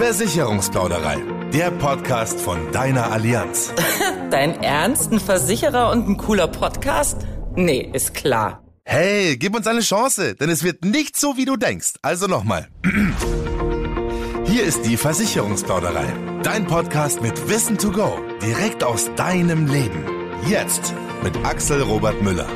Versicherungsplauderei, 0.00 1.18
der 1.52 1.70
Podcast 1.72 2.40
von 2.40 2.72
deiner 2.72 3.12
Allianz. 3.12 3.70
Dein 4.30 4.62
Ernst? 4.62 5.12
Ein 5.12 5.20
Versicherer 5.20 5.90
und 5.90 6.08
ein 6.08 6.16
cooler 6.16 6.48
Podcast? 6.48 7.26
Nee, 7.54 7.90
ist 7.92 8.14
klar. 8.14 8.64
Hey, 8.82 9.36
gib 9.36 9.54
uns 9.54 9.66
eine 9.66 9.80
Chance, 9.80 10.36
denn 10.36 10.48
es 10.48 10.64
wird 10.64 10.86
nicht 10.86 11.18
so, 11.18 11.36
wie 11.36 11.44
du 11.44 11.58
denkst. 11.58 11.96
Also 12.00 12.28
nochmal. 12.28 12.68
Hier 14.46 14.64
ist 14.64 14.86
die 14.86 14.96
Versicherungsplauderei, 14.96 16.06
dein 16.44 16.66
Podcast 16.66 17.20
mit 17.20 17.50
Wissen 17.50 17.76
to 17.76 17.90
go, 17.90 18.20
direkt 18.40 18.82
aus 18.82 19.10
deinem 19.16 19.66
Leben. 19.66 20.02
Jetzt 20.48 20.94
mit 21.22 21.36
Axel 21.44 21.82
Robert 21.82 22.22
Müller. 22.22 22.48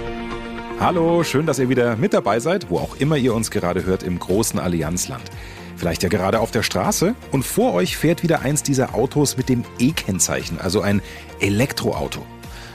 Hallo, 0.80 1.22
schön, 1.22 1.44
dass 1.44 1.58
ihr 1.58 1.68
wieder 1.68 1.96
mit 1.96 2.14
dabei 2.14 2.40
seid, 2.40 2.70
wo 2.70 2.78
auch 2.78 2.96
immer 2.96 3.18
ihr 3.18 3.34
uns 3.34 3.50
gerade 3.50 3.84
hört 3.84 4.02
im 4.02 4.18
großen 4.18 4.58
Allianzland. 4.58 5.30
Vielleicht 5.76 6.02
ja 6.02 6.08
gerade 6.08 6.40
auf 6.40 6.50
der 6.50 6.62
Straße 6.62 7.14
und 7.32 7.44
vor 7.44 7.72
euch 7.74 7.96
fährt 7.96 8.22
wieder 8.22 8.40
eins 8.40 8.62
dieser 8.62 8.94
Autos 8.94 9.36
mit 9.36 9.48
dem 9.48 9.64
E-Kennzeichen, 9.78 10.60
also 10.60 10.80
ein 10.80 11.02
Elektroauto. 11.40 12.24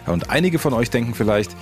Und 0.05 0.29
einige 0.29 0.59
von 0.59 0.73
euch 0.73 0.89
denken 0.89 1.13
vielleicht, 1.13 1.55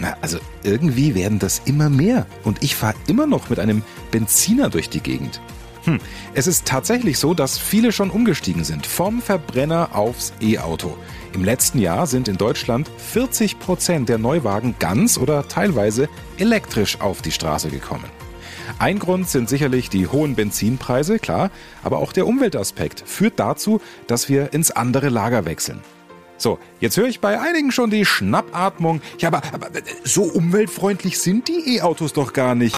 na, 0.00 0.16
also 0.20 0.38
irgendwie 0.62 1.14
werden 1.14 1.38
das 1.38 1.62
immer 1.64 1.88
mehr 1.88 2.26
und 2.44 2.62
ich 2.62 2.74
fahre 2.74 2.94
immer 3.06 3.26
noch 3.26 3.48
mit 3.48 3.58
einem 3.58 3.82
Benziner 4.10 4.68
durch 4.68 4.88
die 4.90 5.00
Gegend. 5.00 5.40
Hm. 5.84 6.00
Es 6.34 6.48
ist 6.48 6.66
tatsächlich 6.66 7.18
so, 7.18 7.32
dass 7.32 7.58
viele 7.58 7.92
schon 7.92 8.10
umgestiegen 8.10 8.64
sind 8.64 8.86
vom 8.86 9.22
Verbrenner 9.22 9.90
aufs 9.94 10.32
E-Auto. 10.40 10.96
Im 11.32 11.44
letzten 11.44 11.78
Jahr 11.78 12.06
sind 12.08 12.28
in 12.28 12.36
Deutschland 12.36 12.90
40 12.98 13.60
Prozent 13.60 14.08
der 14.08 14.18
Neuwagen 14.18 14.74
ganz 14.80 15.16
oder 15.16 15.46
teilweise 15.46 16.08
elektrisch 16.38 17.00
auf 17.00 17.22
die 17.22 17.30
Straße 17.30 17.68
gekommen. 17.68 18.15
Ein 18.78 18.98
Grund 18.98 19.26
sind 19.28 19.48
sicherlich 19.48 19.88
die 19.88 20.06
hohen 20.06 20.34
Benzinpreise, 20.34 21.18
klar, 21.18 21.50
aber 21.82 21.98
auch 21.98 22.12
der 22.12 22.26
Umweltaspekt 22.26 23.02
führt 23.06 23.38
dazu, 23.38 23.80
dass 24.06 24.28
wir 24.28 24.52
ins 24.52 24.70
andere 24.70 25.08
Lager 25.08 25.46
wechseln. 25.46 25.80
So, 26.36 26.58
jetzt 26.78 26.98
höre 26.98 27.06
ich 27.06 27.20
bei 27.20 27.40
einigen 27.40 27.72
schon 27.72 27.88
die 27.88 28.04
Schnappatmung. 28.04 29.00
Ja, 29.18 29.28
aber, 29.28 29.40
aber 29.52 29.68
so 30.04 30.24
umweltfreundlich 30.24 31.18
sind 31.18 31.48
die 31.48 31.76
E-Autos 31.76 32.12
doch 32.12 32.34
gar 32.34 32.54
nicht. 32.54 32.76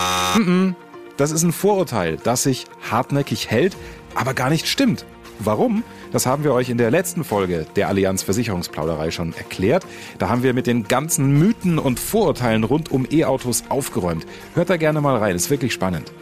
Das 1.17 1.33
ist 1.33 1.43
ein 1.43 1.53
Vorurteil, 1.53 2.17
das 2.23 2.45
sich 2.45 2.67
hartnäckig 2.89 3.51
hält, 3.51 3.77
aber 4.15 4.35
gar 4.35 4.51
nicht 4.51 4.69
stimmt. 4.69 5.05
Warum? 5.41 5.85
Das 6.11 6.27
haben 6.27 6.43
wir 6.43 6.53
euch 6.53 6.69
in 6.69 6.79
der 6.79 6.91
letzten 6.91 7.23
Folge 7.23 7.67
der 7.77 7.89
Allianz 7.89 8.23
Versicherungsplauderei 8.23 9.11
schon 9.11 9.35
erklärt. 9.35 9.87
Da 10.19 10.29
haben 10.29 10.43
wir 10.43 10.53
mit 10.53 10.67
den 10.67 10.89
ganzen 10.89 11.39
Mythen 11.39 11.79
und 11.79 12.01
Vorurteilen 12.01 12.65
rund 12.65 12.91
um 12.91 13.07
E-Autos 13.11 13.65
aufgeräumt. 13.69 14.27
Hört 14.55 14.71
da 14.71 14.77
gerne 14.77 15.01
mal 15.01 15.17
rein, 15.17 15.37
ist 15.37 15.51
wirklich 15.51 15.73
spannend. 15.73 16.13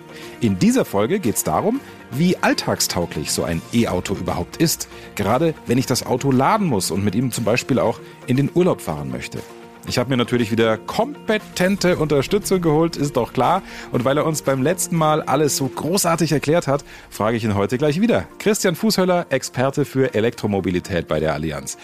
In 0.41 0.59
dieser 0.59 0.85
Folge 0.85 1.19
geht 1.19 1.37
es 1.37 1.45
darum, 1.45 1.81
wie 2.11 2.37
alltagstauglich 2.37 3.33
so 3.33 3.45
ein 3.45 3.63
E-Auto 3.73 4.15
überhaupt 4.15 4.59
ist. 4.59 4.89
Gerade 5.15 5.55
wenn 5.67 5.79
ich 5.79 5.87
das 5.87 6.05
Auto 6.05 6.31
laden 6.31 6.67
muss 6.67 6.91
und 6.91 7.05
mit 7.05 7.15
ihm 7.15 7.33
zum 7.33 7.45
Beispiel 7.45 7.79
auch 7.79 8.01
in 8.27 8.37
den 8.37 8.51
Urlaub 8.55 8.81
fahren 8.81 9.11
möchte. 9.11 9.39
Ich 9.87 9.99
habe 9.99 10.11
mir 10.11 10.17
natürlich 10.17 10.51
wieder 10.51 10.79
kompetente 10.79 11.97
Unterstützung 11.97 12.61
geholt, 12.61 12.97
ist 12.97 13.17
doch 13.17 13.33
klar. 13.33 13.63
Und 13.93 14.05
weil 14.05 14.17
er 14.17 14.27
uns 14.27 14.43
beim 14.43 14.63
letzten 14.63 14.97
Mal 14.97 15.23
alles 15.23 15.57
so 15.57 15.69
großartig 15.69 16.33
erklärt 16.33 16.67
hat, 16.67 16.85
frage 17.11 17.37
ich 17.37 17.45
ihn 17.45 17.55
heute 17.55 17.79
gleich 17.79 18.01
wieder. 18.01 18.27
Christian 18.39 18.75
Fußhöller, 18.75 19.27
Experte 19.31 19.85
für 19.85 20.15
Elektromobilität 20.15 21.07
bei 21.07 21.21
der 21.21 21.35
Allianz. 21.35 21.79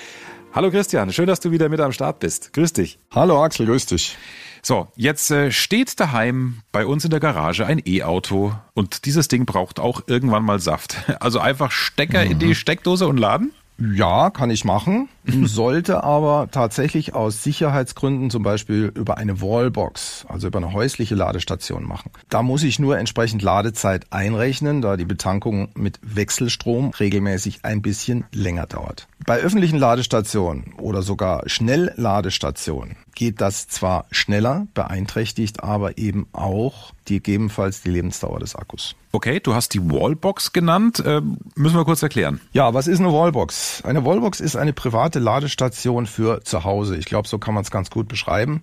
Hallo 0.52 0.70
Christian, 0.70 1.12
schön, 1.12 1.26
dass 1.26 1.40
du 1.40 1.50
wieder 1.50 1.68
mit 1.68 1.80
am 1.80 1.92
Start 1.92 2.20
bist. 2.20 2.52
Grüß 2.52 2.72
dich. 2.72 2.98
Hallo 3.10 3.42
Axel, 3.42 3.66
grüß 3.66 3.86
dich. 3.86 4.18
So, 4.64 4.86
jetzt 4.96 5.30
äh, 5.30 5.50
steht 5.50 5.98
daheim 5.98 6.58
bei 6.70 6.86
uns 6.86 7.04
in 7.04 7.10
der 7.10 7.20
Garage 7.20 7.66
ein 7.66 7.80
E-Auto 7.84 8.52
und 8.74 9.06
dieses 9.06 9.28
Ding 9.28 9.44
braucht 9.44 9.80
auch 9.80 10.02
irgendwann 10.06 10.44
mal 10.44 10.60
Saft. 10.60 10.96
Also 11.20 11.40
einfach 11.40 11.70
Stecker 11.70 12.24
mhm. 12.24 12.32
in 12.32 12.38
die 12.38 12.54
Steckdose 12.54 13.06
und 13.06 13.16
laden? 13.16 13.52
Ja, 13.78 14.30
kann 14.30 14.50
ich 14.50 14.64
machen. 14.64 15.08
Sollte 15.24 16.02
aber 16.02 16.48
tatsächlich 16.50 17.14
aus 17.14 17.42
Sicherheitsgründen 17.42 18.30
zum 18.30 18.42
Beispiel 18.42 18.92
über 18.94 19.18
eine 19.18 19.40
Wallbox, 19.40 20.26
also 20.28 20.48
über 20.48 20.58
eine 20.58 20.72
häusliche 20.72 21.14
Ladestation 21.14 21.84
machen. 21.84 22.10
Da 22.28 22.42
muss 22.42 22.62
ich 22.62 22.78
nur 22.78 22.98
entsprechend 22.98 23.42
Ladezeit 23.42 24.06
einrechnen, 24.10 24.82
da 24.82 24.96
die 24.96 25.04
Betankung 25.04 25.68
mit 25.74 26.00
Wechselstrom 26.02 26.90
regelmäßig 26.90 27.60
ein 27.64 27.82
bisschen 27.82 28.24
länger 28.32 28.66
dauert. 28.66 29.06
Bei 29.24 29.38
öffentlichen 29.38 29.78
Ladestationen 29.78 30.74
oder 30.78 31.02
sogar 31.02 31.48
Schnellladestationen 31.48 32.96
geht 33.14 33.40
das 33.40 33.68
zwar 33.68 34.06
schneller, 34.10 34.66
beeinträchtigt 34.74 35.62
aber 35.62 35.98
eben 35.98 36.26
auch 36.32 36.92
die, 37.08 37.22
gegebenenfalls 37.22 37.82
die 37.82 37.90
Lebensdauer 37.90 38.40
des 38.40 38.56
Akkus. 38.56 38.96
Okay, 39.12 39.40
du 39.40 39.54
hast 39.54 39.74
die 39.74 39.90
Wallbox 39.90 40.52
genannt. 40.52 41.00
Äh, 41.04 41.20
müssen 41.54 41.76
wir 41.76 41.84
kurz 41.84 42.02
erklären. 42.02 42.40
Ja, 42.52 42.72
was 42.72 42.86
ist 42.86 43.00
eine 43.00 43.12
Wallbox? 43.12 43.82
Eine 43.84 44.04
Wallbox 44.04 44.40
ist 44.40 44.56
eine 44.56 44.72
private 44.72 45.11
Ladestation 45.18 46.06
für 46.06 46.42
zu 46.42 46.64
Hause. 46.64 46.96
Ich 46.96 47.06
glaube, 47.06 47.28
so 47.28 47.38
kann 47.38 47.54
man 47.54 47.62
es 47.62 47.70
ganz 47.70 47.90
gut 47.90 48.08
beschreiben. 48.08 48.62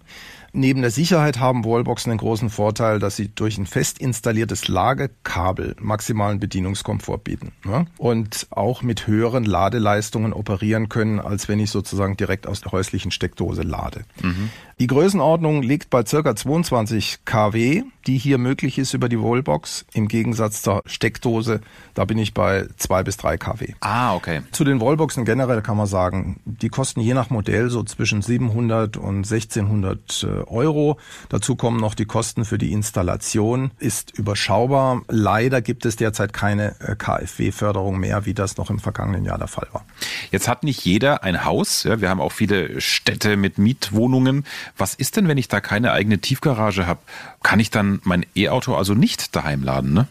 Neben 0.54 0.82
der 0.82 0.92
Sicherheit 0.92 1.40
haben 1.40 1.66
Wallboxen 1.66 2.12
den 2.12 2.18
großen 2.18 2.50
Vorteil, 2.50 3.00
dass 3.00 3.16
sie 3.16 3.30
durch 3.30 3.58
ein 3.58 3.66
fest 3.66 4.00
installiertes 4.00 4.68
Lagekabel 4.68 5.76
maximalen 5.80 6.40
Bedienungskomfort 6.40 7.24
bieten 7.24 7.52
ne? 7.64 7.86
und 7.98 8.48
auch 8.52 8.82
mit 8.82 9.08
höheren 9.08 9.44
Ladeleistungen 9.44 10.34
operieren 10.34 10.90
können, 10.90 11.20
als 11.20 11.48
wenn 11.48 11.60
ich 11.60 11.70
sozusagen 11.70 12.18
direkt 12.18 12.48
aus 12.48 12.62
der 12.62 12.72
häuslichen 12.72 13.12
Steckdose 13.12 13.62
lade. 13.62 14.04
Mhm. 14.22 14.50
Die 14.80 14.88
Größenordnung 14.88 15.62
liegt 15.62 15.90
bei 15.90 16.06
circa 16.06 16.38
22 16.38 17.26
kW, 17.26 17.84
die 18.08 18.18
hier 18.18 18.38
möglich 18.38 18.78
ist 18.80 18.94
über 18.94 19.10
die 19.10 19.20
Wallbox. 19.20 19.86
Im 19.94 20.08
Gegensatz 20.08 20.62
zur 20.62 20.84
Steckdose, 20.86 21.60
da 21.94 22.06
bin 22.06 22.18
ich 22.18 22.34
bei 22.34 22.66
zwei 22.78 23.04
bis 23.04 23.18
drei 23.18 23.38
kW. 23.38 23.74
Ah, 23.82 24.16
okay. 24.16 24.42
Zu 24.54 24.64
den 24.64 24.80
Wallboxen 24.80 25.26
generell 25.26 25.62
kann 25.62 25.76
man 25.76 25.86
sagen, 25.86 26.40
die 26.46 26.70
kosten 26.70 27.02
je 27.02 27.14
nach 27.14 27.30
Modell 27.30 27.70
so 27.70 27.84
zwischen 27.84 28.22
700 28.22 28.96
und 28.96 29.30
1600 29.30 30.24
äh, 30.24 30.39
Euro. 30.48 30.98
Dazu 31.30 31.56
kommen 31.56 31.80
noch 31.80 31.96
die 31.96 32.06
Kosten 32.06 32.46
für 32.46 32.58
die 32.58 32.72
Installation. 32.72 33.72
Ist 33.80 34.18
überschaubar. 34.18 35.02
Leider 35.08 35.62
gibt 35.62 35.86
es 35.86 35.96
derzeit 35.96 36.34
keine 36.34 36.76
äh, 36.80 36.96
KfW-Förderung 36.96 38.00
mehr, 38.00 38.26
wie 38.26 38.34
das 38.34 38.58
noch 38.58 38.70
im 38.70 38.80
vergangenen 38.80 39.26
Jahr 39.26 39.38
der 39.38 39.48
Fall 39.48 39.68
war. 39.72 39.86
Jetzt 40.32 40.48
hat 40.48 40.64
nicht 40.64 40.84
jeder 40.86 41.24
ein 41.24 41.46
Haus. 41.46 41.84
Ja, 41.84 42.02
wir 42.02 42.10
haben 42.10 42.22
auch 42.22 42.32
viele 42.32 42.82
Städte 42.82 43.38
mit 43.38 43.58
Mietwohnungen. 43.58 44.46
Was 44.78 44.96
ist 44.96 45.18
denn, 45.18 45.28
wenn 45.28 45.38
ich 45.38 45.48
da 45.48 45.62
keine 45.62 45.92
eigene 45.92 46.20
Tiefgarage 46.20 46.88
habe? 46.88 47.00
Kann 47.44 47.60
ich 47.60 47.72
dann 47.72 48.00
mein 48.04 48.26
E-Auto 48.36 48.76
also 48.76 48.94
nicht 48.94 49.36
daheim 49.36 49.64
laden, 49.64 49.94
ne? 49.94 50.08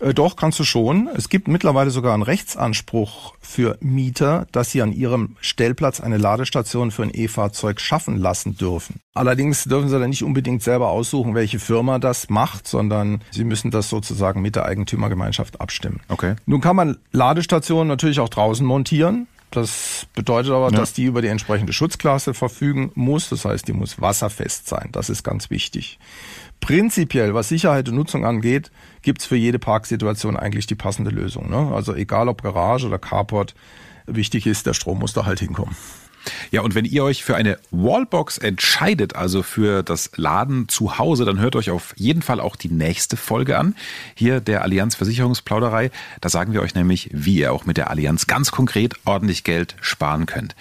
Äh, 0.00 0.14
doch, 0.14 0.36
kannst 0.36 0.58
du 0.58 0.64
schon. 0.64 1.08
Es 1.14 1.28
gibt 1.28 1.48
mittlerweile 1.48 1.90
sogar 1.90 2.14
einen 2.14 2.22
Rechtsanspruch 2.22 3.34
für 3.40 3.78
Mieter, 3.80 4.46
dass 4.52 4.70
sie 4.70 4.82
an 4.82 4.92
ihrem 4.92 5.36
Stellplatz 5.40 6.00
eine 6.00 6.18
Ladestation 6.18 6.90
für 6.90 7.02
ein 7.02 7.10
E-Fahrzeug 7.12 7.80
schaffen 7.80 8.16
lassen 8.18 8.56
dürfen. 8.56 9.00
Allerdings 9.14 9.64
dürfen 9.64 9.88
sie 9.88 9.98
dann 9.98 10.10
nicht 10.10 10.24
unbedingt 10.24 10.62
selber 10.62 10.88
aussuchen, 10.88 11.34
welche 11.34 11.58
Firma 11.58 11.98
das 11.98 12.28
macht, 12.28 12.68
sondern 12.68 13.22
sie 13.30 13.44
müssen 13.44 13.70
das 13.70 13.88
sozusagen 13.88 14.42
mit 14.42 14.56
der 14.56 14.66
Eigentümergemeinschaft 14.66 15.60
abstimmen. 15.60 16.00
Okay. 16.08 16.36
Nun 16.46 16.60
kann 16.60 16.76
man 16.76 16.98
Ladestationen 17.12 17.88
natürlich 17.88 18.20
auch 18.20 18.28
draußen 18.28 18.66
montieren. 18.66 19.26
Das 19.50 20.06
bedeutet 20.14 20.52
aber, 20.52 20.70
ja. 20.70 20.76
dass 20.76 20.92
die 20.92 21.04
über 21.04 21.22
die 21.22 21.28
entsprechende 21.28 21.72
Schutzklasse 21.72 22.34
verfügen 22.34 22.90
muss. 22.94 23.28
Das 23.30 23.44
heißt, 23.44 23.66
die 23.66 23.72
muss 23.72 24.00
wasserfest 24.00 24.68
sein. 24.68 24.88
Das 24.92 25.08
ist 25.08 25.22
ganz 25.22 25.50
wichtig. 25.50 25.98
Prinzipiell, 26.60 27.34
was 27.34 27.48
Sicherheit 27.48 27.88
und 27.88 27.94
Nutzung 27.94 28.24
angeht, 28.24 28.70
gibt's 29.02 29.26
für 29.26 29.36
jede 29.36 29.58
Parksituation 29.58 30.36
eigentlich 30.36 30.66
die 30.66 30.74
passende 30.74 31.10
Lösung. 31.10 31.48
Ne? 31.50 31.72
Also 31.74 31.94
egal 31.94 32.28
ob 32.28 32.42
Garage 32.42 32.86
oder 32.86 32.98
Carport, 32.98 33.54
wichtig 34.06 34.46
ist, 34.46 34.66
der 34.66 34.74
Strom 34.74 34.98
muss 34.98 35.12
da 35.12 35.26
halt 35.26 35.40
hinkommen. 35.40 35.76
Ja, 36.50 36.62
und 36.62 36.74
wenn 36.74 36.84
ihr 36.84 37.04
euch 37.04 37.24
für 37.24 37.36
eine 37.36 37.58
Wallbox 37.70 38.38
entscheidet, 38.38 39.14
also 39.14 39.42
für 39.42 39.82
das 39.82 40.10
Laden 40.16 40.68
zu 40.68 40.98
Hause, 40.98 41.24
dann 41.24 41.38
hört 41.38 41.56
euch 41.56 41.70
auf 41.70 41.94
jeden 41.96 42.22
Fall 42.22 42.40
auch 42.40 42.56
die 42.56 42.68
nächste 42.68 43.16
Folge 43.16 43.58
an. 43.58 43.76
Hier 44.14 44.40
der 44.40 44.62
Allianz 44.62 44.94
Versicherungsplauderei. 44.96 45.90
Da 46.20 46.28
sagen 46.28 46.52
wir 46.52 46.62
euch 46.62 46.74
nämlich, 46.74 47.10
wie 47.12 47.36
ihr 47.36 47.52
auch 47.52 47.64
mit 47.64 47.76
der 47.76 47.90
Allianz 47.90 48.26
ganz 48.26 48.50
konkret 48.50 48.94
ordentlich 49.04 49.44
Geld 49.44 49.76
sparen 49.80 50.26
könnt. 50.26 50.56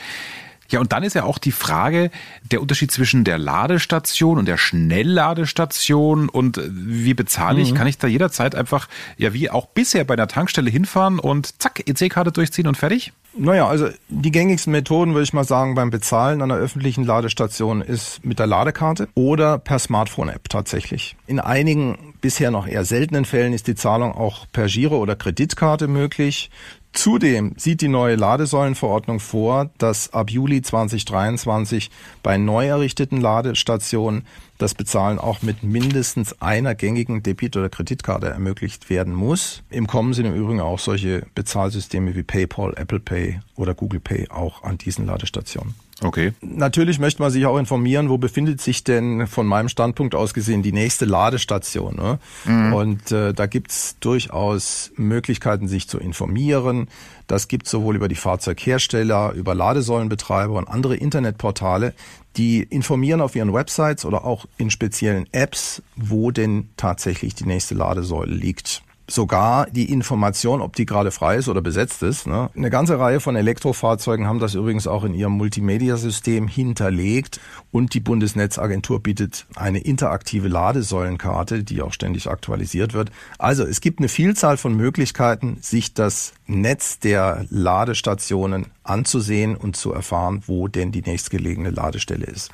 Ja, 0.70 0.80
und 0.80 0.92
dann 0.92 1.04
ist 1.04 1.14
ja 1.14 1.24
auch 1.24 1.38
die 1.38 1.52
Frage, 1.52 2.12
der 2.52 2.62
Unterschied 2.62 2.92
zwischen 2.92 3.24
der 3.24 3.38
Ladestation 3.38 4.38
und 4.38 4.48
der 4.48 4.58
Schnellladestation 4.58 6.30
und 6.30 6.58
äh, 6.58 6.64
wie 6.70 7.14
bezahle 7.14 7.62
ich? 7.62 7.72
Mhm. 7.72 7.76
Kann 7.76 7.88
ich 7.88 7.98
da 7.98 8.08
jederzeit 8.08 8.56
einfach, 8.56 8.88
ja, 9.18 9.34
wie 9.34 9.50
auch 9.50 9.68
bisher 9.68 10.04
bei 10.04 10.16
einer 10.16 10.28
Tankstelle 10.28 10.70
hinfahren 10.70 11.20
und 11.20 11.62
zack, 11.62 11.84
EC-Karte 11.88 12.32
durchziehen 12.32 12.68
und 12.68 12.78
fertig? 12.78 13.14
Naja, 13.38 13.68
also 13.68 13.90
die 14.08 14.32
gängigsten 14.32 14.72
Methoden, 14.72 15.14
würde 15.14 15.24
ich 15.24 15.34
mal 15.34 15.44
sagen, 15.44 15.76
beim 15.76 15.90
Bezahlen 15.90 16.42
an 16.42 16.52
einer 16.52 16.60
öffentlichen 16.60 17.04
Ladestation 17.04 17.82
ist 17.82 18.24
mit 18.24 18.40
der 18.40 18.48
Ladekarte 18.48 19.10
oder 19.14 19.58
per 19.60 19.78
Smartphone-App 19.78 20.48
tatsächlich. 20.48 21.18
In 21.28 21.42
einigen 21.42 22.14
bisher 22.22 22.50
noch 22.50 22.66
eher 22.66 22.86
seltenen 22.86 23.26
Fällen 23.26 23.52
ist 23.52 23.68
die 23.68 23.76
Zahlung 23.76 24.14
auch 24.14 24.46
per 24.54 24.68
Giro 24.68 24.98
oder 24.98 25.18
Kreditkarte 25.18 25.90
möglich. 25.90 26.50
Zudem 26.96 27.54
sieht 27.58 27.82
die 27.82 27.90
neue 27.90 28.16
Ladesäulenverordnung 28.16 29.20
vor, 29.20 29.70
dass 29.78 30.14
ab 30.14 30.32
Juli 30.32 30.62
2023 30.62 31.92
bei 32.24 32.38
neu 32.38 32.68
errichteten 32.68 33.20
Ladestationen 33.20 34.26
das 34.58 34.74
Bezahlen 34.74 35.20
auch 35.20 35.42
mit 35.42 35.64
mindestens 35.64 36.42
einer 36.42 36.76
gängigen 36.76 37.24
Debit- 37.24 37.58
oder 37.58 37.70
Kreditkarte 37.70 38.28
ermöglicht 38.28 38.90
werden 38.90 39.14
muss. 39.14 39.64
Im 39.70 39.88
Kommen 39.88 40.14
sind 40.14 40.26
im 40.26 40.36
Übrigen 40.36 40.62
auch 40.62 40.80
solche 40.80 41.26
Bezahlsysteme 41.36 42.16
wie 42.16 42.24
PayPal, 42.24 42.74
Apple 42.78 43.00
Pay 43.00 43.40
oder 43.56 43.74
Google 43.74 44.00
Pay 44.00 44.30
auch 44.30 44.64
an 44.64 44.78
diesen 44.78 45.06
Ladestationen. 45.06 45.76
Okay. 46.02 46.34
Natürlich 46.42 47.00
möchte 47.00 47.22
man 47.22 47.32
sich 47.32 47.46
auch 47.46 47.58
informieren, 47.58 48.10
wo 48.10 48.18
befindet 48.18 48.60
sich 48.60 48.84
denn 48.84 49.28
von 49.28 49.48
meinem 49.48 49.70
Standpunkt 49.70 50.14
aus 50.14 50.34
gesehen 50.34 50.62
die 50.62 50.74
nächste 50.74 51.06
Ladestation. 51.06 51.96
Ne? 51.96 52.20
Mhm. 52.44 52.74
Und 52.74 53.12
äh, 53.12 53.34
da 53.34 53.46
gibt's 53.46 53.96
durchaus 54.02 54.92
Möglichkeiten, 54.98 55.70
sich 55.70 55.88
zu 55.88 55.98
informieren. 55.98 56.90
Das 57.28 57.48
gibt 57.48 57.68
sowohl 57.68 57.96
über 57.96 58.08
die 58.08 58.16
Fahrzeughersteller, 58.16 59.34
über 59.34 59.56
Ladesäulenbetreiber 59.56 60.54
und 60.54 60.68
andere 60.68 60.96
Internetportale, 60.96 61.94
die 62.38 62.64
informieren 62.64 63.22
auf 63.22 63.36
ihren 63.36 63.54
Websites 63.54 64.06
oder 64.06 64.26
auch 64.26 64.46
in 64.58 64.70
speziellen 64.70 65.28
Apps, 65.32 65.82
wo 65.96 66.32
denn 66.32 66.70
tatsächlich 66.78 67.36
die 67.36 67.46
nächste 67.46 67.76
Ladesäule 67.76 68.34
liegt 68.34 68.84
sogar 69.08 69.68
die 69.70 69.92
Information, 69.92 70.62
ob 70.62 70.76
die 70.76 70.86
gerade 70.86 71.12
frei 71.12 71.38
ist 71.38 71.48
oder 71.48 71.62
besetzt 71.62 72.02
ist. 72.04 72.28
Ne? 72.28 72.50
Eine 72.56 72.70
ganze 72.70 73.00
Reihe 73.00 73.20
von 73.20 73.36
Elektrofahrzeugen 73.36 74.28
haben 74.28 74.40
das 74.40 74.56
übrigens 74.56 74.88
auch 74.88 75.04
in 75.04 75.14
ihrem 75.14 75.34
Multimedia-System 75.34 76.48
hinterlegt 76.48 77.40
und 77.72 77.94
die 77.94 78.00
Bundesnetzagentur 78.00 79.02
bietet 79.02 79.46
eine 79.56 79.80
interaktive 79.80 80.48
Ladesäulenkarte, 80.48 81.64
die 81.64 81.82
auch 81.82 81.94
ständig 81.94 82.28
aktualisiert 82.28 82.94
wird. 82.94 83.12
Also 83.38 83.64
es 83.64 83.82
gibt 83.82 84.00
eine 84.00 84.10
Vielzahl 84.10 84.58
von 84.58 84.76
Möglichkeiten, 84.76 85.58
sich 85.62 85.94
das 85.94 86.34
Netz 86.48 87.00
der 87.00 87.46
Ladestationen 87.50 88.68
anzusehen 88.84 89.56
und 89.56 89.76
zu 89.76 89.92
erfahren, 89.92 90.44
wo 90.46 90.68
denn 90.68 90.92
die 90.92 91.02
nächstgelegene 91.02 91.72
Ladestelle 91.72 92.26
ist. 92.26 92.52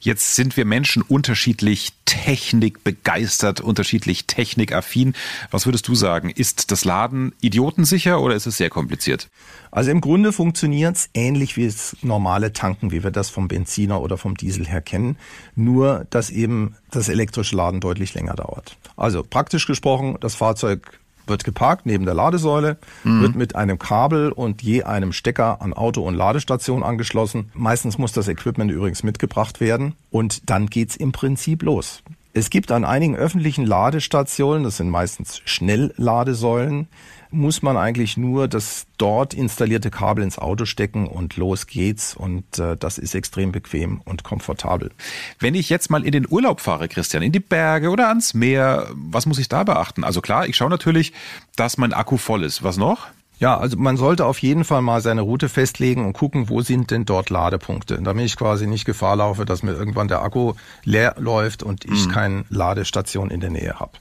Jetzt 0.00 0.36
sind 0.36 0.56
wir 0.56 0.64
Menschen 0.64 1.02
unterschiedlich 1.02 1.92
technikbegeistert, 2.04 3.60
unterschiedlich 3.60 4.26
technikaffin. 4.26 5.14
Was 5.50 5.66
würdest 5.66 5.88
du 5.88 5.94
sagen? 5.94 6.30
Ist 6.30 6.70
das 6.70 6.84
Laden 6.84 7.32
idiotensicher 7.40 8.20
oder 8.20 8.36
ist 8.36 8.46
es 8.46 8.56
sehr 8.58 8.70
kompliziert? 8.70 9.28
Also 9.72 9.90
im 9.90 10.00
Grunde 10.00 10.32
funktioniert 10.32 10.96
es 10.96 11.10
ähnlich 11.14 11.56
wie 11.56 11.66
das 11.66 11.96
normale 12.02 12.52
Tanken, 12.52 12.92
wie 12.92 13.02
wir 13.02 13.10
das 13.10 13.30
vom 13.30 13.48
Benziner 13.48 14.02
oder 14.02 14.18
vom 14.18 14.36
Diesel 14.36 14.68
her 14.68 14.82
kennen, 14.82 15.16
nur 15.56 16.06
dass 16.10 16.30
eben 16.30 16.76
das 16.90 17.08
elektrische 17.08 17.56
Laden 17.56 17.80
deutlich 17.80 18.14
länger 18.14 18.34
dauert. 18.34 18.76
Also 18.96 19.24
praktisch 19.28 19.66
gesprochen, 19.66 20.18
das 20.20 20.34
Fahrzeug 20.34 21.00
wird 21.26 21.44
geparkt 21.44 21.86
neben 21.86 22.04
der 22.04 22.14
Ladesäule, 22.14 22.76
mhm. 23.04 23.22
wird 23.22 23.36
mit 23.36 23.56
einem 23.56 23.78
Kabel 23.78 24.32
und 24.32 24.62
je 24.62 24.82
einem 24.82 25.12
Stecker 25.12 25.62
an 25.62 25.72
Auto 25.72 26.02
und 26.02 26.14
Ladestation 26.14 26.82
angeschlossen. 26.82 27.50
Meistens 27.54 27.98
muss 27.98 28.12
das 28.12 28.28
Equipment 28.28 28.70
übrigens 28.70 29.02
mitgebracht 29.02 29.60
werden 29.60 29.94
und 30.10 30.48
dann 30.50 30.66
geht's 30.66 30.96
im 30.96 31.12
Prinzip 31.12 31.62
los. 31.62 32.02
Es 32.34 32.48
gibt 32.48 32.72
an 32.72 32.84
einigen 32.84 33.14
öffentlichen 33.14 33.66
Ladestationen, 33.66 34.64
das 34.64 34.78
sind 34.78 34.88
meistens 34.88 35.42
Schnellladesäulen, 35.44 36.88
muss 37.32 37.62
man 37.62 37.76
eigentlich 37.76 38.16
nur 38.16 38.48
das 38.48 38.86
dort 38.98 39.34
installierte 39.34 39.90
Kabel 39.90 40.22
ins 40.22 40.38
Auto 40.38 40.64
stecken 40.64 41.06
und 41.06 41.36
los 41.36 41.66
geht's. 41.66 42.14
Und 42.14 42.58
äh, 42.58 42.76
das 42.76 42.98
ist 42.98 43.14
extrem 43.14 43.52
bequem 43.52 44.00
und 44.04 44.22
komfortabel. 44.22 44.90
Wenn 45.38 45.54
ich 45.54 45.68
jetzt 45.70 45.90
mal 45.90 46.04
in 46.04 46.12
den 46.12 46.26
Urlaub 46.28 46.60
fahre, 46.60 46.88
Christian, 46.88 47.22
in 47.22 47.32
die 47.32 47.40
Berge 47.40 47.90
oder 47.90 48.08
ans 48.08 48.34
Meer, 48.34 48.88
was 48.94 49.26
muss 49.26 49.38
ich 49.38 49.48
da 49.48 49.64
beachten? 49.64 50.04
Also 50.04 50.20
klar, 50.20 50.46
ich 50.46 50.56
schaue 50.56 50.70
natürlich, 50.70 51.12
dass 51.56 51.78
mein 51.78 51.92
Akku 51.92 52.16
voll 52.16 52.44
ist. 52.44 52.62
Was 52.62 52.76
noch? 52.76 53.08
Ja, 53.42 53.58
also 53.58 53.76
man 53.76 53.96
sollte 53.96 54.24
auf 54.24 54.38
jeden 54.38 54.62
Fall 54.62 54.82
mal 54.82 55.00
seine 55.00 55.22
Route 55.22 55.48
festlegen 55.48 56.06
und 56.06 56.12
gucken, 56.12 56.48
wo 56.48 56.60
sind 56.60 56.92
denn 56.92 57.04
dort 57.04 57.28
Ladepunkte, 57.28 58.00
damit 58.00 58.26
ich 58.26 58.36
quasi 58.36 58.68
nicht 58.68 58.84
Gefahr 58.84 59.16
laufe, 59.16 59.44
dass 59.44 59.64
mir 59.64 59.72
irgendwann 59.72 60.06
der 60.06 60.22
Akku 60.22 60.52
leer 60.84 61.16
läuft 61.18 61.64
und 61.64 61.84
ich 61.84 62.06
mhm. 62.06 62.12
keine 62.12 62.44
Ladestation 62.50 63.30
in 63.30 63.40
der 63.40 63.50
Nähe 63.50 63.80
habe. 63.80 63.92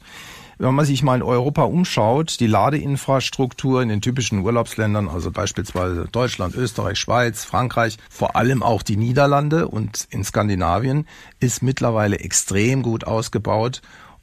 Wenn 0.63 0.75
man 0.75 0.85
sich 0.85 1.01
mal 1.01 1.15
in 1.15 1.23
Europa 1.23 1.63
umschaut, 1.63 2.39
die 2.39 2.45
Ladeinfrastruktur 2.45 3.81
in 3.81 3.89
den 3.89 3.99
typischen 3.99 4.41
Urlaubsländern, 4.41 5.09
also 5.09 5.31
beispielsweise 5.31 6.07
Deutschland, 6.11 6.53
Österreich, 6.53 6.99
Schweiz, 6.99 7.43
Frankreich, 7.43 7.97
vor 8.11 8.35
allem 8.35 8.61
auch 8.61 8.83
die 8.83 8.95
Niederlande 8.95 9.67
und 9.67 10.07
in 10.11 10.23
Skandinavien, 10.23 11.07
ist 11.39 11.63
mittlerweile 11.63 12.19
extrem 12.19 12.83
gut 12.83 13.05
ausgebaut. 13.05 13.81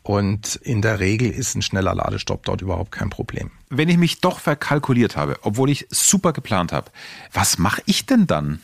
Und 0.08 0.56
in 0.56 0.80
der 0.80 1.00
Regel 1.00 1.30
ist 1.30 1.54
ein 1.54 1.60
schneller 1.60 1.94
Ladestopp 1.94 2.42
dort 2.46 2.62
überhaupt 2.62 2.92
kein 2.92 3.10
Problem. 3.10 3.50
Wenn 3.68 3.90
ich 3.90 3.98
mich 3.98 4.22
doch 4.22 4.38
verkalkuliert 4.38 5.18
habe, 5.18 5.36
obwohl 5.42 5.68
ich 5.68 5.86
super 5.90 6.32
geplant 6.32 6.72
habe, 6.72 6.90
was 7.34 7.58
mache 7.58 7.82
ich 7.84 8.06
denn 8.06 8.26
dann? 8.26 8.62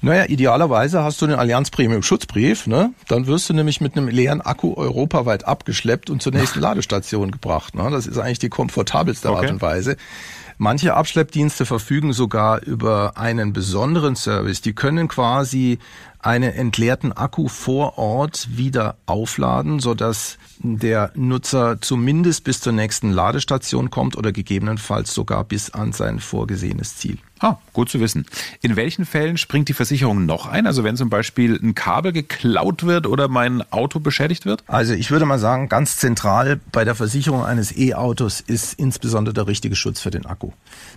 Naja, 0.00 0.26
idealerweise 0.26 1.02
hast 1.02 1.20
du 1.20 1.26
den 1.26 1.40
Allianz 1.40 1.70
Premium 1.70 2.04
Schutzbrief, 2.04 2.68
ne? 2.68 2.92
Dann 3.08 3.26
wirst 3.26 3.50
du 3.50 3.54
nämlich 3.54 3.80
mit 3.80 3.96
einem 3.96 4.06
leeren 4.06 4.40
Akku 4.40 4.74
europaweit 4.74 5.44
abgeschleppt 5.44 6.08
und 6.08 6.22
zur 6.22 6.32
nächsten 6.32 6.60
Ladestation 6.60 7.32
gebracht. 7.32 7.74
Ne? 7.74 7.90
Das 7.90 8.06
ist 8.06 8.18
eigentlich 8.18 8.38
die 8.38 8.48
komfortabelste 8.48 9.32
okay. 9.32 9.40
Art 9.40 9.50
und 9.50 9.62
Weise. 9.62 9.96
Manche 10.56 10.94
Abschleppdienste 10.94 11.66
verfügen 11.66 12.12
sogar 12.12 12.62
über 12.62 13.16
einen 13.16 13.52
besonderen 13.52 14.14
Service. 14.14 14.60
Die 14.60 14.72
können 14.72 15.08
quasi 15.08 15.80
einen 16.26 16.52
entleerten 16.52 17.12
Akku 17.12 17.48
vor 17.48 17.98
Ort 17.98 18.48
wieder 18.56 18.96
aufladen, 19.06 19.78
sodass 19.78 20.38
der 20.58 21.12
Nutzer 21.14 21.80
zumindest 21.80 22.42
bis 22.42 22.60
zur 22.60 22.72
nächsten 22.72 23.12
Ladestation 23.12 23.90
kommt 23.90 24.16
oder 24.16 24.32
gegebenenfalls 24.32 25.14
sogar 25.14 25.44
bis 25.44 25.70
an 25.70 25.92
sein 25.92 26.18
vorgesehenes 26.18 26.96
Ziel. 26.96 27.18
Ah, 27.38 27.56
gut 27.72 27.90
zu 27.90 28.00
wissen. 28.00 28.26
In 28.62 28.76
welchen 28.76 29.04
Fällen 29.04 29.36
springt 29.36 29.68
die 29.68 29.74
Versicherung 29.74 30.26
noch 30.26 30.46
ein? 30.46 30.66
Also 30.66 30.82
wenn 30.82 30.96
zum 30.96 31.10
Beispiel 31.10 31.60
ein 31.62 31.74
Kabel 31.74 32.12
geklaut 32.12 32.84
wird 32.84 33.06
oder 33.06 33.28
mein 33.28 33.62
Auto 33.70 34.00
beschädigt 34.00 34.46
wird? 34.46 34.64
Also 34.66 34.94
ich 34.94 35.10
würde 35.10 35.26
mal 35.26 35.38
sagen, 35.38 35.68
ganz 35.68 35.96
zentral 35.98 36.58
bei 36.72 36.84
der 36.84 36.94
Versicherung 36.94 37.44
eines 37.44 37.76
E-Autos 37.76 38.40
ist 38.40 38.74
insbesondere 38.78 39.34
der 39.34 39.46
richtige 39.46 39.76
Schutz 39.76 40.00
für 40.00 40.10
den 40.10 40.26
Akku. 40.26 40.52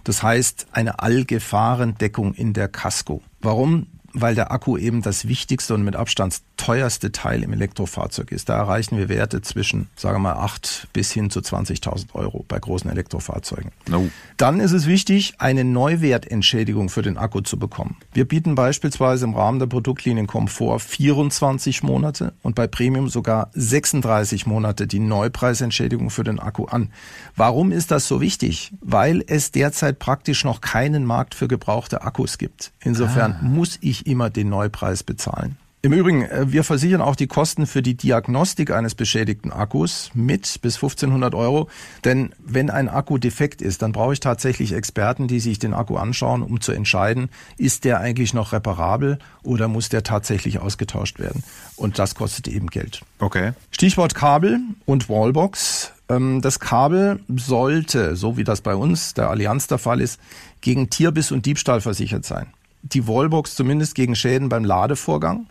Das 0.06 0.24
heißt 0.24 0.68
eine 0.72 1.00
Allgefahrendeckung 1.00 2.34
in 2.34 2.54
der 2.54 2.70
Casco. 2.70 3.22
Warum? 3.42 3.88
Weil 4.14 4.36
der 4.36 4.52
Akku 4.52 4.78
eben 4.78 5.02
das 5.02 5.28
wichtigste 5.28 5.74
und 5.74 5.84
mit 5.84 5.96
Abstand 5.96 6.42
teuerste 6.58 7.12
Teil 7.12 7.44
im 7.44 7.54
Elektrofahrzeug 7.54 8.32
ist. 8.32 8.50
Da 8.50 8.58
erreichen 8.58 8.98
wir 8.98 9.10
Werte 9.10 9.42
zwischen, 9.42 9.90
sagen 9.96 10.18
wir 10.18 10.34
mal, 10.34 10.44
8 10.44 10.90
bis 10.94 11.12
hin 11.12 11.30
zu 11.30 11.40
20.000 11.40 12.14
Euro 12.14 12.46
bei 12.48 12.60
großen 12.60 12.90
Elektrofahrzeugen. 12.90 13.72
No. 13.88 14.10
Dann 14.38 14.60
ist 14.60 14.74
es 14.74 14.86
wichtig, 14.86 15.36
eine 15.38 15.64
Neuwertentschädigung 15.64 16.90
für 16.90 17.02
den 17.02 17.18
Akku 17.18 17.42
zu 17.42 17.58
bekommen. 17.58 17.98
Wir 18.14 18.28
bieten 18.28 18.56
beispielsweise 18.56 19.26
im 19.26 19.36
Rahmen 19.36 19.60
der 19.60 19.68
Produktlinien 19.68 20.28
Komfort 20.28 20.80
24 20.80 21.84
Monate 21.84 22.34
und 22.44 22.56
bei 22.56 22.68
Premium 22.68 23.10
sogar 23.10 23.50
36 23.54 24.46
Monate 24.46 24.86
die 24.86 25.00
Neupreisentschädigung 25.00 26.10
für 26.10 26.24
den 26.24 26.40
Akku 26.40 26.66
an. 26.66 26.92
Warum 27.36 27.72
ist 27.72 27.92
das 27.92 28.08
so 28.08 28.22
wichtig? 28.22 28.74
Weil 28.82 29.24
es 29.26 29.52
derzeit 29.52 30.00
praktisch 30.00 30.44
noch 30.44 30.62
keinen 30.62 31.06
Markt 31.06 31.36
für 31.36 31.48
gebrauchte 31.48 32.02
Akkus 32.02 32.38
gibt. 32.38 32.72
Insofern 32.84 33.38
ah. 33.40 33.44
muss 33.44 33.78
ich 33.82 33.99
ich 34.00 34.08
immer 34.08 34.30
den 34.30 34.50
Neupreis 34.50 35.04
bezahlen. 35.04 35.58
Im 35.82 35.94
Übrigen, 35.94 36.24
äh, 36.24 36.52
wir 36.52 36.66
versichern 36.66 37.00
auch 37.00 37.16
die 37.16 37.28
Kosten 37.28 37.66
für 37.66 37.82
die 37.82 37.96
Diagnostik 37.96 38.72
eines 38.72 38.96
beschädigten 38.96 39.54
Akkus 39.54 40.12
mit 40.14 40.60
bis 40.62 40.76
1500 40.76 41.34
Euro. 41.34 41.70
Denn 42.04 42.36
wenn 42.38 42.70
ein 42.70 42.90
Akku 42.90 43.18
defekt 43.18 43.62
ist, 43.62 43.82
dann 43.82 43.94
brauche 43.94 44.12
ich 44.12 44.20
tatsächlich 44.20 44.74
Experten, 44.74 45.30
die 45.30 45.40
sich 45.40 45.58
den 45.58 45.74
Akku 45.74 45.96
anschauen, 45.96 46.42
um 46.42 46.60
zu 46.60 46.74
entscheiden, 46.74 47.30
ist 47.56 47.86
der 47.86 48.02
eigentlich 48.02 48.34
noch 48.34 48.52
reparabel 48.52 49.20
oder 49.42 49.70
muss 49.70 49.88
der 49.88 50.04
tatsächlich 50.04 50.60
ausgetauscht 50.60 51.18
werden. 51.18 51.44
Und 51.78 51.98
das 51.98 52.14
kostet 52.14 52.50
eben 52.50 52.68
Geld. 52.68 53.02
Okay. 53.20 53.54
Stichwort 53.72 54.16
Kabel 54.16 54.60
und 54.86 55.08
Wallbox. 55.08 55.94
Ähm, 56.10 56.42
das 56.42 56.60
Kabel 56.60 57.22
sollte, 57.34 58.18
so 58.18 58.36
wie 58.36 58.44
das 58.44 58.60
bei 58.60 58.76
uns 58.76 59.14
der 59.14 59.30
Allianz 59.30 59.68
der 59.68 59.78
Fall 59.78 60.02
ist, 60.02 60.20
gegen 60.60 60.90
Tierbiss 60.90 61.32
und 61.32 61.46
Diebstahl 61.46 61.80
versichert 61.80 62.26
sein 62.26 62.48
die 62.82 63.08
Wallbox 63.08 63.56
zumindest 63.56 63.96
gegen 63.96 64.16
Schäden 64.16 64.50
beim 64.50 64.64
Ladevorgang 64.64 65.48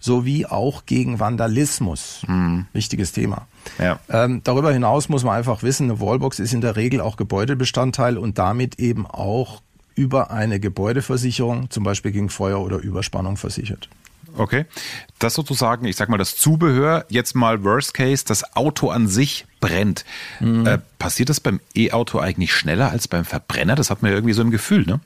sowie 0.00 0.46
auch 0.46 0.86
gegen 0.86 1.18
Vandalismus. 1.18 2.22
Mhm. 2.26 2.66
Wichtiges 2.72 3.12
Thema. 3.12 3.46
Ja. 3.78 3.98
Ähm, 4.08 4.42
darüber 4.44 4.72
hinaus 4.72 5.08
muss 5.08 5.24
man 5.24 5.36
einfach 5.36 5.62
wissen, 5.62 5.90
eine 5.90 6.00
Wallbox 6.00 6.38
ist 6.38 6.52
in 6.52 6.60
der 6.60 6.76
Regel 6.76 7.00
auch 7.00 7.16
Gebäudebestandteil 7.16 8.16
und 8.16 8.38
damit 8.38 8.78
eben 8.78 9.06
auch 9.06 9.60
über 9.94 10.30
eine 10.30 10.60
Gebäudeversicherung, 10.60 11.70
zum 11.70 11.82
Beispiel 11.82 12.12
gegen 12.12 12.28
Feuer 12.28 12.60
oder 12.60 12.78
Überspannung 12.78 13.36
versichert. 13.36 13.88
Okay. 14.36 14.66
Das 15.18 15.34
sozusagen, 15.34 15.86
ich 15.86 15.96
sag 15.96 16.08
mal, 16.08 16.16
das 16.16 16.36
Zubehör, 16.36 17.04
jetzt 17.08 17.34
mal 17.34 17.64
Worst 17.64 17.94
Case, 17.94 18.24
das 18.24 18.54
Auto 18.54 18.90
an 18.90 19.08
sich 19.08 19.46
brennt. 19.60 20.04
Mhm. 20.38 20.66
Äh, 20.66 20.78
passiert 21.00 21.28
das 21.28 21.40
beim 21.40 21.60
E-Auto 21.74 22.20
eigentlich 22.20 22.52
schneller 22.54 22.90
als 22.90 23.08
beim 23.08 23.24
Verbrenner? 23.24 23.74
Das 23.74 23.90
hat 23.90 24.02
man 24.02 24.12
ja 24.12 24.16
irgendwie 24.16 24.34
so 24.34 24.42
ein 24.42 24.52
Gefühl, 24.52 24.86
ne? 24.86 25.00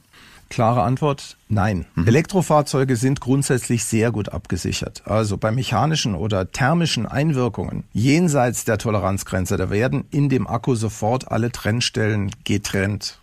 Klare 0.52 0.82
Antwort, 0.82 1.38
nein. 1.48 1.86
Mhm. 1.94 2.08
Elektrofahrzeuge 2.08 2.96
sind 2.96 3.22
grundsätzlich 3.22 3.84
sehr 3.84 4.12
gut 4.12 4.28
abgesichert. 4.28 5.00
Also 5.06 5.38
bei 5.38 5.50
mechanischen 5.50 6.14
oder 6.14 6.52
thermischen 6.52 7.06
Einwirkungen 7.06 7.84
jenseits 7.94 8.66
der 8.66 8.76
Toleranzgrenze, 8.76 9.56
da 9.56 9.70
werden 9.70 10.04
in 10.10 10.28
dem 10.28 10.46
Akku 10.46 10.74
sofort 10.74 11.32
alle 11.32 11.52
Trennstellen 11.52 12.32
getrennt. 12.44 13.18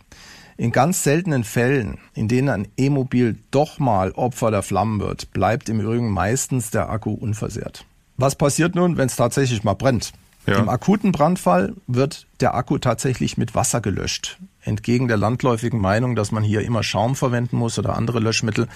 In 0.56 0.72
ganz 0.72 1.04
seltenen 1.04 1.44
Fällen, 1.44 1.98
in 2.14 2.26
denen 2.26 2.48
ein 2.48 2.66
E-Mobil 2.76 3.38
doch 3.52 3.78
mal 3.78 4.10
Opfer 4.10 4.50
der 4.50 4.64
Flammen 4.64 4.98
wird, 4.98 5.30
bleibt 5.30 5.68
im 5.68 5.78
Übrigen 5.78 6.10
meistens 6.10 6.72
der 6.72 6.90
Akku 6.90 7.12
unversehrt. 7.12 7.84
Was 8.16 8.34
passiert 8.34 8.74
nun, 8.74 8.96
wenn 8.96 9.06
es 9.06 9.14
tatsächlich 9.14 9.62
mal 9.62 9.74
brennt? 9.74 10.12
Ja. 10.50 10.58
Im 10.58 10.68
akuten 10.68 11.12
Brandfall 11.12 11.74
wird 11.86 12.26
der 12.40 12.54
Akku 12.54 12.78
tatsächlich 12.78 13.38
mit 13.38 13.54
Wasser 13.54 13.80
gelöscht. 13.80 14.38
Entgegen 14.62 15.06
der 15.06 15.16
landläufigen 15.16 15.80
Meinung, 15.80 16.16
dass 16.16 16.32
man 16.32 16.42
hier 16.42 16.62
immer 16.62 16.82
Schaum 16.82 17.14
verwenden 17.14 17.56
muss 17.56 17.78
oder 17.78 17.94
andere 17.96 18.18
Löschmittel, 18.18 18.66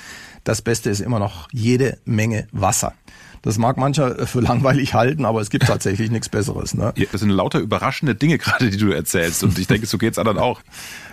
das 0.45 0.63
Beste 0.63 0.89
ist 0.89 1.01
immer 1.01 1.19
noch 1.19 1.49
jede 1.53 1.99
Menge 2.05 2.47
Wasser. 2.53 2.95
Das 3.45 3.59
mag 3.59 3.77
mancher 3.77 4.27
für 4.27 4.41
langweilig 4.41 4.95
halten, 4.95 5.27
aber 5.27 5.43
es 5.43 5.51
gibt 5.51 5.67
tatsächlich 5.67 6.11
nichts 6.11 6.31
Besseres. 6.31 6.73
Ne? 6.73 6.95
Das 7.13 7.21
sind 7.21 7.29
lauter 7.29 7.59
überraschende 7.59 8.15
Dinge 8.15 8.39
gerade, 8.39 8.71
die 8.71 8.79
du 8.79 8.91
erzählst. 8.91 9.45
Und 9.45 9.59
ich 9.59 9.67
denke, 9.67 9.87
so 9.87 9.99
geht's 9.99 10.19
anderen 10.19 10.39
auch. 10.39 10.63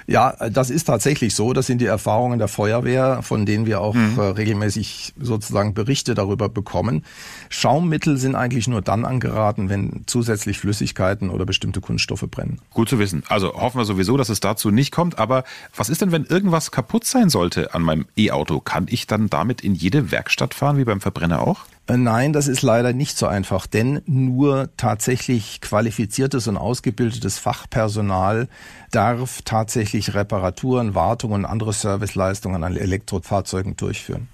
Ja, 0.08 0.36
das 0.50 0.70
ist 0.70 0.86
tatsächlich 0.86 1.36
so. 1.36 1.52
Das 1.52 1.68
sind 1.68 1.80
die 1.80 1.86
Erfahrungen 1.86 2.40
der 2.40 2.48
Feuerwehr, 2.48 3.22
von 3.22 3.46
denen 3.46 3.66
wir 3.66 3.82
auch 3.82 3.94
mhm. 3.94 4.18
Äh, 4.18 4.22
regelmäßig 4.22 5.14
sozusagen 5.20 5.74
Berichte 5.74 6.16
darüber 6.16 6.48
bekommen. 6.48 7.04
Schaummittel 7.50 8.18
sind 8.18 8.36
eigentlich 8.36 8.68
nur 8.68 8.82
dann 8.82 9.06
angeraten, 9.06 9.70
wenn 9.70 10.04
zusätzlich 10.06 10.58
Flüssigkeiten 10.58 11.30
oder 11.30 11.46
bestimmte 11.46 11.82
Kunststoffe 11.82 12.26
brennen. 12.30 12.60
Gut 12.72 12.90
zu 12.90 12.98
wissen. 12.98 13.24
Also 13.28 13.54
hoffen 13.54 13.78
wir 13.78 13.86
sowieso, 13.86 14.16
dass 14.16 14.30
es 14.30 14.40
dazu 14.40 14.72
nicht 14.72 14.92
kommt. 14.92 15.20
Aber 15.20 15.44
was 15.76 15.90
ist 15.90 16.02
denn, 16.02 16.12
wenn 16.12 16.26
irgendwas 16.26 16.72
kaputt 16.72 17.06
sein 17.06 17.30
sollte 17.30 17.74
an 17.74 17.82
meinem 17.82 18.06
E-Auto? 18.16 18.62
Kann 18.62 18.88
ich 18.90 19.08
dann 19.08 19.30
damit 19.30 19.62
in 19.62 19.76
jede 19.76 20.12
Werkstatt 20.12 20.54
fahren, 20.54 20.78
wie 20.78 20.86
beim 20.86 21.02
Verbrenner 21.02 21.42
auch? 21.42 21.66
Äh, 21.88 21.98
nein, 22.22 22.34
das 22.34 22.48
ist 22.48 22.62
leider 22.62 22.94
nicht 22.94 23.18
so 23.18 23.26
einfach, 23.26 23.66
denn 23.66 24.04
nur 24.06 24.70
tatsächlich 24.78 25.60
qualifiziertes 25.60 26.48
und 26.48 26.56
ausgebildetes 26.56 27.40
Fachpersonal 27.40 28.48
darf 28.92 29.42
tatsächlich 29.44 30.14
Reparaturen, 30.14 30.94
Wartungen 30.94 31.46
und 31.46 31.46
andere 31.46 31.74
Serviceleistungen 31.74 32.64
an 32.64 32.78
Elektrofahrzeugen 32.78 33.76
durchführen. 33.76 34.28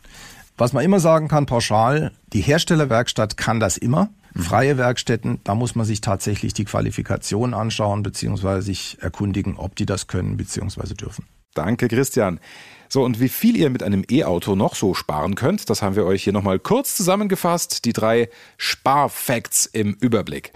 Was 0.57 0.73
man 0.73 0.83
immer 0.83 0.99
sagen 0.99 1.29
kann, 1.29 1.45
pauschal, 1.45 2.11
die 2.33 2.41
Herstellerwerkstatt 2.41 3.37
kann 3.37 3.61
das 3.61 3.77
immer. 3.77 4.09
Mhm. 4.33 4.41
Freie 4.41 4.77
Werkstätten, 4.77 5.39
da 5.45 5.55
muss 5.55 5.75
man 5.75 5.85
sich 5.85 6.01
tatsächlich 6.01 6.53
die 6.53 6.65
Qualifikation 6.65 7.53
anschauen, 7.53 8.03
beziehungsweise 8.03 8.63
sich 8.63 8.97
erkundigen, 8.99 9.55
ob 9.55 9.77
die 9.77 9.85
das 9.85 10.07
können, 10.07 10.35
beziehungsweise 10.35 10.93
dürfen. 10.93 11.23
Danke, 11.57 11.87
Christian. 11.87 12.39
So, 12.87 13.03
und 13.03 13.19
wie 13.19 13.29
viel 13.29 13.57
ihr 13.57 13.69
mit 13.69 13.83
einem 13.83 14.03
E-Auto 14.09 14.55
noch 14.55 14.75
so 14.75 14.93
sparen 14.93 15.35
könnt, 15.35 15.69
das 15.69 15.81
haben 15.81 15.95
wir 15.95 16.05
euch 16.05 16.23
hier 16.23 16.33
nochmal 16.33 16.59
kurz 16.59 16.95
zusammengefasst. 16.95 17.83
Die 17.85 17.93
drei 17.93 18.29
Sparfacts 18.57 19.65
im 19.65 19.97
Überblick. 19.99 20.53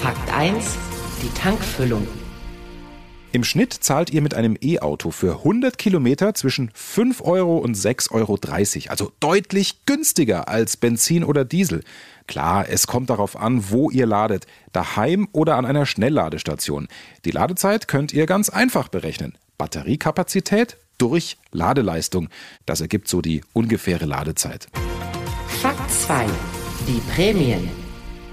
Fakt 0.00 0.32
1. 0.32 0.76
Die 1.20 1.28
Tankfüllung. 1.38 2.06
Im 3.32 3.42
Schnitt 3.42 3.72
zahlt 3.72 4.10
ihr 4.10 4.22
mit 4.22 4.34
einem 4.34 4.56
E-Auto 4.62 5.10
für 5.10 5.38
100 5.38 5.76
Kilometer 5.76 6.34
zwischen 6.34 6.70
5 6.72 7.20
Euro 7.22 7.58
und 7.58 7.76
6,30 7.76 8.12
Euro. 8.12 8.38
Also 8.90 9.10
deutlich 9.18 9.84
günstiger 9.86 10.46
als 10.46 10.76
Benzin 10.76 11.24
oder 11.24 11.44
Diesel. 11.44 11.82
Klar, 12.28 12.68
es 12.68 12.86
kommt 12.86 13.10
darauf 13.10 13.36
an, 13.36 13.70
wo 13.70 13.90
ihr 13.90 14.06
ladet. 14.06 14.46
Daheim 14.72 15.26
oder 15.32 15.56
an 15.56 15.66
einer 15.66 15.84
Schnellladestation. 15.84 16.86
Die 17.24 17.32
Ladezeit 17.32 17.88
könnt 17.88 18.12
ihr 18.12 18.26
ganz 18.26 18.50
einfach 18.50 18.86
berechnen. 18.86 19.36
Batteriekapazität 19.58 20.76
durch 20.98 21.38
Ladeleistung. 21.50 22.28
Das 22.66 22.80
ergibt 22.80 23.08
so 23.08 23.20
die 23.20 23.42
ungefähre 23.52 24.06
Ladezeit. 24.06 24.68
Fakt 25.60 25.90
2. 25.90 26.26
Die 26.86 27.00
Prämien. 27.14 27.68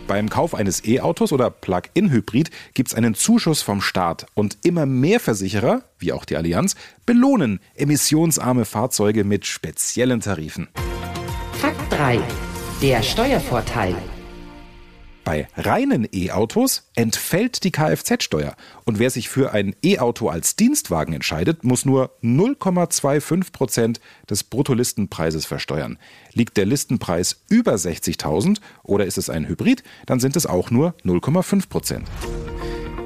Beim 0.07 0.29
Kauf 0.29 0.53
eines 0.53 0.83
E-Autos 0.85 1.31
oder 1.31 1.49
Plug-in-Hybrid 1.49 2.49
gibt 2.73 2.89
es 2.89 2.95
einen 2.95 3.15
Zuschuss 3.15 3.61
vom 3.61 3.81
Staat 3.81 4.25
und 4.33 4.57
immer 4.63 4.85
mehr 4.85 5.21
Versicherer, 5.21 5.83
wie 5.99 6.11
auch 6.11 6.25
die 6.25 6.35
Allianz, 6.35 6.75
belohnen 7.05 7.61
emissionsarme 7.75 8.65
Fahrzeuge 8.65 9.23
mit 9.23 9.45
speziellen 9.45 10.19
Tarifen. 10.19 10.67
Fakt 11.53 11.91
3. 11.93 12.19
Der 12.81 13.01
Steuervorteil. 13.03 13.95
Bei 15.23 15.47
reinen 15.55 16.07
E-Autos 16.11 16.89
entfällt 16.95 17.63
die 17.63 17.71
Kfz-Steuer 17.71 18.55
und 18.85 18.97
wer 18.97 19.11
sich 19.11 19.29
für 19.29 19.51
ein 19.51 19.75
E-Auto 19.83 20.29
als 20.29 20.55
Dienstwagen 20.55 21.13
entscheidet, 21.13 21.63
muss 21.63 21.85
nur 21.85 22.11
0,25 22.23 23.51
Prozent 23.51 24.01
des 24.29 24.43
Bruttolistenpreises 24.43 25.45
versteuern. 25.45 25.99
Liegt 26.33 26.57
der 26.57 26.65
Listenpreis 26.65 27.41
über 27.49 27.75
60.000 27.75 28.57
oder 28.83 29.05
ist 29.05 29.19
es 29.19 29.29
ein 29.29 29.47
Hybrid, 29.47 29.83
dann 30.07 30.19
sind 30.19 30.35
es 30.35 30.47
auch 30.47 30.71
nur 30.71 30.95
0,5 31.05 31.69
Prozent. 31.69 32.07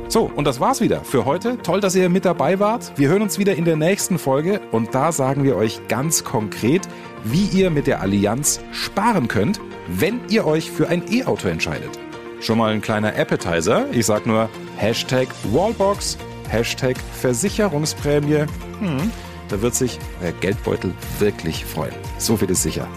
So, 0.08 0.32
und 0.34 0.46
das 0.46 0.62
war's 0.62 0.80
wieder 0.80 1.04
für 1.04 1.26
heute. 1.26 1.58
Toll, 1.64 1.82
dass 1.82 1.96
ihr 1.96 2.08
mit 2.08 2.24
dabei 2.24 2.60
wart. 2.60 2.94
Wir 2.96 3.10
hören 3.10 3.24
uns 3.24 3.40
wieder 3.40 3.56
in 3.56 3.66
der 3.66 3.76
nächsten 3.76 4.20
Folge 4.20 4.62
und 4.72 4.96
da 4.96 5.12
sagen 5.12 5.44
wir 5.44 5.58
euch 5.58 5.88
ganz 5.90 6.24
konkret, 6.24 6.84
wie 7.26 7.46
ihr 7.48 7.72
mit 7.72 7.88
der 7.88 8.00
Allianz 8.02 8.62
sparen 8.72 9.28
könnt, 9.28 9.60
wenn 9.88 10.22
ihr 10.30 10.46
euch 10.46 10.72
für 10.72 10.88
ein 10.88 11.04
E-Auto 11.12 11.48
entscheidet. 11.48 12.00
Schon 12.42 12.58
mal 12.58 12.72
ein 12.72 12.82
kleiner 12.82 13.16
Appetizer. 13.16 13.86
Ich 13.92 14.06
sag 14.06 14.26
nur 14.26 14.50
Hashtag 14.78 15.28
Wallbox, 15.52 16.18
Hashtag 16.50 16.98
Versicherungsprämie. 17.20 18.46
Hm, 18.80 19.12
da 19.50 19.62
wird 19.62 19.76
sich 19.76 20.00
euer 20.22 20.32
Geldbeutel 20.34 20.94
wirklich 21.20 21.66
freuen. 21.66 21.94
So 22.18 22.38
viel 22.38 22.50
ist 22.50 22.64
sicher. 22.64 22.88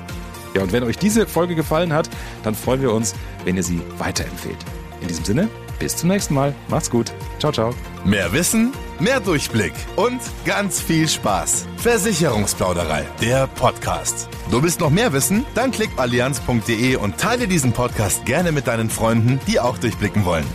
Ja, 0.55 0.63
und 0.63 0.73
wenn 0.73 0.83
euch 0.83 0.99
diese 0.99 1.27
Folge 1.27 1.55
gefallen 1.55 1.93
hat, 1.93 2.09
dann 2.43 2.55
freuen 2.55 2.83
wir 2.83 2.93
uns, 2.93 3.15
wenn 3.45 3.57
ihr 3.57 3.63
sie 3.63 3.81
weiterempfehlt. 3.99 4.59
In 5.01 5.09
diesem 5.09 5.25
Sinne, 5.25 5.49
bis 5.79 5.97
zum 5.97 6.09
nächsten 6.09 6.35
Mal. 6.35 6.55
Macht's 6.69 6.91
gut. 6.91 7.13
Ciao, 7.39 7.53
ciao. 7.53 7.75
Mehr 8.05 8.33
Wissen, 8.33 8.73
mehr 9.01 9.21
Durchblick 9.21 9.73
und 9.97 10.21
ganz 10.45 10.81
viel 10.81 11.09
Spaß. 11.09 11.67
Versicherungsplauderei, 11.77 13.07
der 13.21 13.47
Podcast. 13.47 14.29
Du 14.51 14.63
willst 14.63 14.81
noch 14.81 14.91
mehr 14.91 15.13
wissen? 15.13 15.45
Dann 15.55 15.71
klick 15.71 15.91
allianz.de 15.97 16.97
und 16.97 17.19
teile 17.19 17.49
diesen 17.49 17.73
Podcast 17.73 18.25
gerne 18.25 18.53
mit 18.53 18.67
deinen 18.67 18.91
Freunden, 18.91 19.41
die 19.47 19.61
auch 19.61 19.79
durchblicken 19.79 20.25
wollen. 20.25 20.47